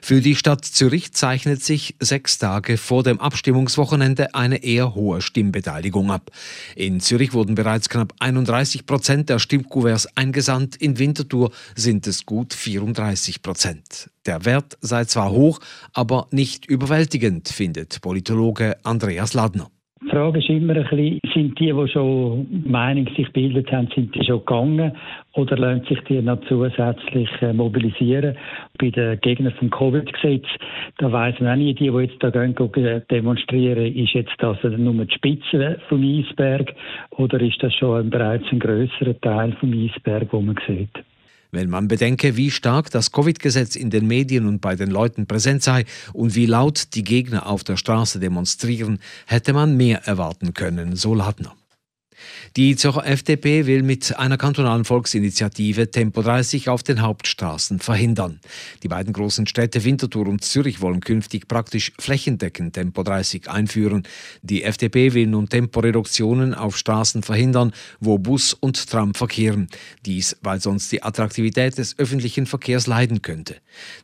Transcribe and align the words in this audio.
Für 0.00 0.20
die 0.20 0.36
Stadt 0.36 0.64
Zürich 0.64 1.12
zeichnet 1.12 1.62
sich 1.62 1.96
sechs 2.00 2.38
Tage 2.38 2.76
vor 2.76 3.02
dem 3.02 3.20
Abstimmungswochenende 3.20 4.34
eine 4.34 4.62
eher 4.64 4.94
hohe 4.94 5.20
Stimmbeteiligung 5.20 6.10
ab. 6.10 6.30
In 6.76 7.00
Zürich 7.00 7.32
wurden 7.32 7.54
bereits 7.54 7.88
knapp 7.88 8.14
31 8.18 8.86
Prozent 8.86 9.28
der 9.28 9.38
Stimmkuverts 9.38 10.16
eingesandt, 10.16 10.76
in 10.76 10.98
Winterthur 10.98 11.52
sind 11.74 12.06
es 12.06 12.26
gut 12.26 12.54
34 12.54 13.42
Prozent. 13.42 14.10
Der 14.26 14.44
Wert 14.44 14.78
sei 14.80 15.04
zwar 15.04 15.30
hoch, 15.30 15.60
aber 15.92 16.28
nicht 16.30 16.66
überwältigend, 16.66 17.48
findet 17.48 18.00
Politologe 18.00 18.76
Andreas 18.84 19.34
Ladner. 19.34 19.70
Die 20.04 20.10
Frage 20.10 20.40
ist 20.40 20.48
immer 20.48 20.74
ein 20.74 20.82
bisschen, 20.82 21.20
sind 21.32 21.60
die, 21.60 21.72
die 21.72 21.88
schon 21.88 22.64
Meinung 22.66 23.06
sich 23.16 23.26
gebildet 23.26 23.70
haben, 23.70 23.88
sind 23.94 24.12
die 24.14 24.24
schon 24.24 24.40
gegangen 24.40 24.92
oder 25.34 25.56
lassen 25.56 25.84
sich 25.86 26.00
die 26.08 26.20
noch 26.20 26.40
zusätzlich 26.48 27.30
äh, 27.40 27.52
mobilisieren? 27.52 28.36
Bei 28.78 28.90
den 28.90 29.20
Gegnern 29.20 29.52
vom 29.58 29.70
Covid-Gesetz, 29.70 30.46
da 30.98 31.12
weiss 31.12 31.38
man 31.38 31.52
auch 31.52 31.56
nicht, 31.56 31.78
die, 31.78 31.90
die 31.90 31.98
jetzt 31.98 32.20
da 32.20 32.30
gehen, 32.30 32.54
demonstrieren, 33.10 33.94
ist 33.94 34.14
jetzt 34.14 34.34
das 34.38 34.58
nur 34.62 35.04
die 35.04 35.14
Spitze 35.14 35.78
vom 35.88 36.02
Eisberg 36.02 36.74
oder 37.10 37.40
ist 37.40 37.62
das 37.62 37.72
schon 37.74 38.10
bereits 38.10 38.44
ein 38.50 38.58
grösserer 38.58 39.18
Teil 39.20 39.52
vom 39.60 39.72
Eisberg, 39.72 40.32
wo 40.32 40.40
man 40.40 40.56
sieht? 40.66 40.90
Wenn 41.54 41.68
man 41.68 41.86
bedenke, 41.86 42.38
wie 42.38 42.50
stark 42.50 42.90
das 42.90 43.12
Covid-Gesetz 43.12 43.76
in 43.76 43.90
den 43.90 44.06
Medien 44.06 44.46
und 44.46 44.60
bei 44.60 44.74
den 44.74 44.90
Leuten 44.90 45.26
präsent 45.26 45.62
sei 45.62 45.84
und 46.14 46.34
wie 46.34 46.46
laut 46.46 46.94
die 46.94 47.04
Gegner 47.04 47.46
auf 47.46 47.62
der 47.62 47.76
Straße 47.76 48.18
demonstrieren, 48.18 49.00
hätte 49.26 49.52
man 49.52 49.76
mehr 49.76 50.06
erwarten 50.06 50.54
können, 50.54 50.96
so 50.96 51.14
Ladner. 51.14 51.54
Die 52.56 52.76
Zürcher 52.76 53.06
FDP 53.06 53.66
will 53.66 53.82
mit 53.82 54.18
einer 54.18 54.36
kantonalen 54.36 54.84
Volksinitiative 54.84 55.90
Tempo 55.90 56.20
30 56.20 56.68
auf 56.68 56.82
den 56.82 57.00
Hauptstraßen 57.00 57.78
verhindern. 57.78 58.40
Die 58.82 58.88
beiden 58.88 59.14
großen 59.14 59.46
Städte 59.46 59.84
Winterthur 59.84 60.26
und 60.26 60.44
Zürich 60.44 60.82
wollen 60.82 61.00
künftig 61.00 61.48
praktisch 61.48 61.92
flächendeckend 61.98 62.74
Tempo 62.74 63.02
30 63.02 63.48
einführen. 63.48 64.02
Die 64.42 64.64
FDP 64.64 65.14
will 65.14 65.28
nun 65.28 65.48
Temporeduktionen 65.48 66.52
auf 66.52 66.76
Straßen 66.76 67.22
verhindern, 67.22 67.72
wo 68.00 68.18
Bus 68.18 68.52
und 68.52 68.86
Tram 68.86 69.14
verkehren. 69.14 69.68
Dies, 70.04 70.36
weil 70.42 70.60
sonst 70.60 70.92
die 70.92 71.02
Attraktivität 71.02 71.78
des 71.78 71.98
öffentlichen 71.98 72.44
Verkehrs 72.44 72.86
leiden 72.86 73.22
könnte. 73.22 73.56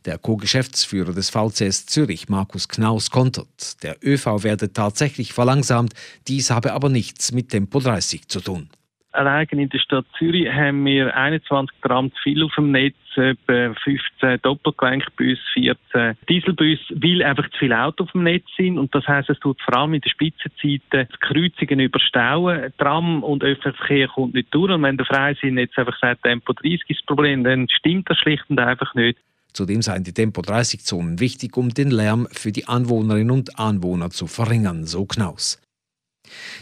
Der 0.06 0.16
Co-Geschäftsführer 0.16 1.12
des 1.12 1.28
VCS 1.28 1.84
Zürich, 1.84 2.30
Markus 2.30 2.69
Knaus, 2.69 3.10
kontert. 3.10 3.82
Der 3.82 3.97
ÖV 4.03 4.42
werde 4.42 4.72
tatsächlich 4.72 5.34
verlangsamt, 5.34 5.92
dies 6.28 6.50
habe 6.50 6.72
aber 6.72 6.88
nichts 6.88 7.32
mit 7.32 7.50
Tempo 7.50 7.80
30 7.80 8.08
30 8.09 8.28
zu 8.28 8.41
tun. 8.41 8.69
Allein 9.12 9.47
in 9.51 9.69
der 9.70 9.78
Stadt 9.78 10.05
Zürich 10.19 10.48
haben 10.48 10.84
wir 10.84 11.17
21 11.17 11.77
Tram 11.81 12.12
zu 12.12 12.23
viel 12.23 12.42
auf 12.45 12.55
dem 12.56 12.70
Netz, 12.70 12.95
etwa 13.17 13.75
15 13.83 14.41
Doppelgelenkbusse, 14.42 15.41
14 15.55 16.17
Dieselbusse, 16.28 16.95
weil 16.95 17.23
einfach 17.23 17.50
zu 17.50 17.59
viele 17.59 17.83
Autos 17.83 18.09
auf 18.09 18.12
dem 18.12 18.25
Netz 18.25 18.45
sind. 18.56 18.78
Und 18.78 18.95
das 18.95 19.09
heisst, 19.09 19.31
es 19.31 19.41
tut 19.41 19.61
vor 19.62 19.77
allem 19.77 19.95
in 19.95 20.03
den 20.03 20.11
Spitzenzeiten 20.11 21.09
die 21.11 21.19
Kreuzungen 21.20 21.81
überstauen. 21.81 22.73
Tram 22.77 23.25
und 23.25 23.42
öffentlicher 23.42 23.77
Verkehr 23.78 24.09
kommt 24.09 24.34
nicht 24.34 24.55
durch. 24.55 24.72
Und 24.72 24.83
wenn 24.83 24.98
der 24.98 25.06
Freisinn 25.06 25.59
jetzt 25.59 25.78
einfach 25.78 25.98
sagt, 25.98 26.22
Tempo 26.22 26.53
30 26.53 26.83
ist 26.89 27.00
das 27.00 27.06
Problem, 27.06 27.45
dann 27.45 27.67
stimmt 27.70 28.09
das 28.11 28.19
schlicht 28.19 28.45
und 28.48 28.61
einfach 28.61 28.95
nicht. 28.95 29.19
Zudem 29.55 29.81
seien 29.81 30.05
die 30.05 30.12
Tempo 30.12 30.43
30 30.43 30.84
Zonen 30.84 31.19
wichtig, 31.19 31.56
um 31.56 31.70
den 31.70 31.91
Lärm 31.91 32.28
für 32.31 32.53
die 32.53 32.69
Anwohnerinnen 32.69 33.31
und 33.31 33.59
Anwohner 33.59 34.11
zu 34.11 34.27
verringern, 34.27 34.84
so 34.84 35.06
Knaus. 35.06 35.61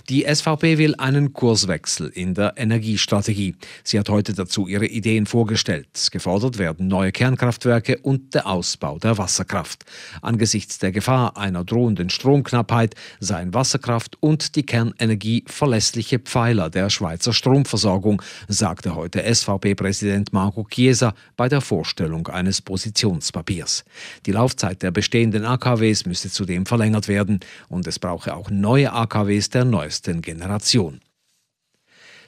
Die 0.09 0.25
SVP 0.25 0.79
will 0.79 0.95
einen 0.97 1.33
Kurswechsel 1.33 2.09
in 2.09 2.35
der 2.35 2.55
Energiestrategie. 2.57 3.55
Sie 3.85 3.99
hat 3.99 4.09
heute 4.09 4.35
dazu 4.35 4.67
ihre 4.69 4.87
Ideen 4.87 5.27
vorgestellt. 5.27 5.89
Gefordert 6.13 6.59
werden 6.59 6.89
neue 6.89 7.13
Kernkraftwerke 7.13 7.99
und 7.99 8.35
der 8.35 8.47
Ausbau 8.47 8.99
der 8.99 9.19
Wasserkraft. 9.19 9.85
Angesichts 10.23 10.79
der 10.79 10.93
Gefahr 10.93 11.37
einer 11.37 11.65
drohenden 11.65 12.11
Stromknappheit 12.11 12.95
seien 13.21 13.55
Wasserkraft 13.55 14.17
und 14.21 14.57
die 14.57 14.65
Kernenergie 14.65 15.45
verlässliche 15.47 16.19
Pfeiler 16.19 16.71
der 16.71 16.91
Schweizer 16.91 17.33
Stromversorgung, 17.33 18.23
sagte 18.49 18.95
heute 18.95 19.23
SVP-Präsident 19.23 20.33
Marco 20.33 20.67
Chiesa 20.69 21.15
bei 21.37 21.49
der 21.49 21.61
Vorstellung 21.61 22.29
eines 22.29 22.63
Positionspapiers. 22.63 23.85
Die 24.27 24.33
Laufzeit 24.33 24.83
der 24.83 24.91
bestehenden 24.91 25.45
AKWs 25.45 26.07
müsse 26.07 26.31
zudem 26.31 26.67
verlängert 26.67 27.09
werden 27.09 27.41
und 27.69 27.87
es 27.87 27.99
brauche 27.99 28.35
auch 28.35 28.51
neue 28.51 28.93
AKWs 28.93 29.51
der 29.57 29.65
neuesten 29.65 30.21
Generation. 30.21 31.01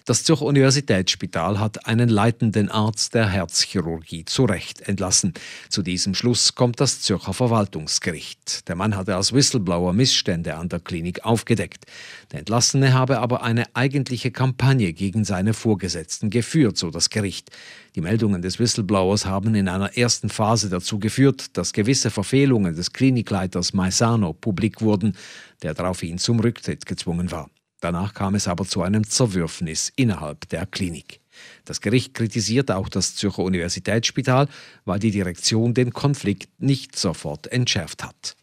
Das 0.09 0.25
Zürcher 0.25 0.47
Universitätsspital 0.47 1.61
hat 1.61 1.85
einen 1.85 2.09
leitenden 2.09 2.71
Arzt 2.71 3.13
der 3.13 3.29
Herzchirurgie 3.29 4.25
zu 4.25 4.47
Recht 4.47 4.81
entlassen. 4.89 5.35
Zu 5.69 5.83
diesem 5.83 6.15
Schluss 6.15 6.55
kommt 6.55 6.81
das 6.81 7.03
Zürcher 7.03 7.35
Verwaltungsgericht. 7.35 8.67
Der 8.69 8.75
Mann 8.75 8.97
hatte 8.97 9.17
als 9.17 9.35
Whistleblower 9.35 9.93
Missstände 9.93 10.55
an 10.55 10.71
der 10.71 10.81
Klinik 10.81 11.27
aufgedeckt. 11.27 11.85
Der 12.33 12.39
Entlassene 12.39 12.95
habe 12.95 13.19
aber 13.19 13.43
eine 13.43 13.65
eigentliche 13.75 14.31
Kampagne 14.31 14.95
gegen 14.95 15.27
seine 15.27 15.53
Vorgesetzten 15.53 16.31
geführt, 16.31 16.79
so 16.79 16.89
das 16.91 17.11
Gericht. 17.11 17.51
Die 17.95 18.01
Meldungen 18.01 18.41
des 18.41 18.59
Whistleblowers 18.59 19.27
haben 19.27 19.55
in 19.55 19.69
einer 19.69 19.95
ersten 19.99 20.31
Phase 20.31 20.71
dazu 20.71 20.99
geführt, 20.99 21.55
dass 21.59 21.75
gewisse 21.75 22.11
Verfehlungen 22.11 22.75
des 22.75 22.95
Klinikleiters 22.95 23.75
Maisano 23.75 24.33
publik 24.33 24.81
wurden, 24.81 25.15
der 25.63 25.75
daraufhin 25.75 26.17
zum 26.17 26.41
Rücktritt 26.41 26.87
gezwungen 26.87 27.31
war. 27.31 27.51
Danach 27.81 28.15
kam 28.15 28.35
es 28.35 28.49
aber 28.49 28.65
zu 28.65 28.83
einem 28.83 29.07
Zerwürfnis 29.09 29.93
innerhalb 29.95 30.49
der 30.49 30.67
Klinik. 30.67 31.21
Das 31.65 31.81
Gericht 31.81 32.15
kritisiert 32.15 32.71
auch 32.71 32.89
das 32.89 33.15
Zürcher 33.15 33.45
Universitätsspital, 33.45 34.49
weil 34.85 34.99
die 34.99 35.13
Direktion 35.13 35.75
den 35.75 35.93
Konflikt 35.93 36.49
nicht 36.61 36.97
sofort 36.97 37.47
entschärft 37.47 38.03
hat. 38.03 38.37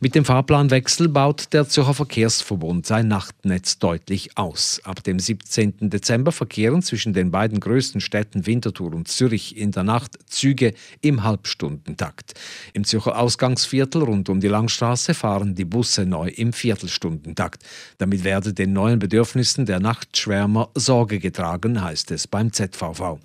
Mit 0.00 0.14
dem 0.14 0.24
Fahrplanwechsel 0.24 1.08
baut 1.08 1.52
der 1.52 1.68
Zürcher 1.68 1.92
Verkehrsverbund 1.92 2.86
sein 2.86 3.08
Nachtnetz 3.08 3.80
deutlich 3.80 4.38
aus. 4.38 4.80
Ab 4.84 5.02
dem 5.02 5.18
17. 5.18 5.90
Dezember 5.90 6.30
verkehren 6.30 6.82
zwischen 6.82 7.14
den 7.14 7.32
beiden 7.32 7.58
größten 7.58 8.00
Städten 8.00 8.46
Winterthur 8.46 8.94
und 8.94 9.08
Zürich 9.08 9.56
in 9.56 9.72
der 9.72 9.82
Nacht 9.82 10.16
Züge 10.26 10.74
im 11.00 11.24
Halbstundentakt. 11.24 12.34
Im 12.74 12.84
Zürcher 12.84 13.18
Ausgangsviertel 13.18 14.04
rund 14.04 14.28
um 14.28 14.38
die 14.38 14.46
Langstraße 14.46 15.14
fahren 15.14 15.56
die 15.56 15.64
Busse 15.64 16.06
neu 16.06 16.28
im 16.28 16.52
Viertelstundentakt. 16.52 17.64
Damit 17.98 18.22
werde 18.22 18.54
den 18.54 18.72
neuen 18.72 19.00
Bedürfnissen 19.00 19.66
der 19.66 19.80
Nachtschwärmer 19.80 20.70
Sorge 20.76 21.18
getragen, 21.18 21.82
heißt 21.82 22.12
es 22.12 22.28
beim 22.28 22.52
ZVV. 22.52 23.18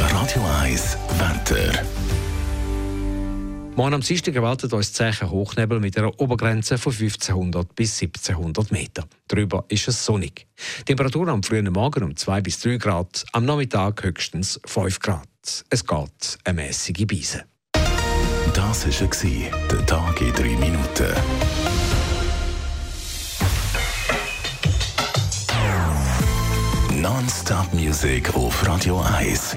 Radio 0.00 0.42
1 0.60 0.98
Wetter. 1.18 2.03
Morgen 3.76 3.94
am 3.94 4.02
Dienstag 4.02 4.36
erwartet 4.36 4.72
uns 4.72 4.92
Zeichen 4.92 5.28
Hochnebel 5.28 5.80
mit 5.80 5.98
einer 5.98 6.20
Obergrenze 6.20 6.78
von 6.78 6.92
1500 6.92 7.74
bis 7.74 8.00
1700 8.00 8.70
Meter. 8.70 9.04
Darüber 9.26 9.64
ist 9.68 9.88
es 9.88 10.04
sonnig. 10.04 10.46
Temperatur 10.86 11.26
am 11.26 11.42
frühen 11.42 11.72
Morgen 11.72 12.04
um 12.04 12.16
2 12.16 12.40
bis 12.40 12.60
3 12.60 12.76
Grad, 12.76 13.24
am 13.32 13.44
Nachmittag 13.44 14.04
höchstens 14.04 14.60
5 14.64 15.00
Grad. 15.00 15.26
Es 15.70 15.84
geht 15.84 16.38
eine 16.44 16.62
mäßige 16.62 17.04
Beise. 17.04 17.46
Das 18.54 18.86
war 18.86 19.68
der 19.68 19.86
Tag 19.86 20.20
in 20.20 20.32
3 20.32 20.42
Minuten. 20.56 21.12
Non-Stop-Musik 27.02 28.34
auf 28.36 28.68
Radio 28.68 29.00
1. 29.00 29.56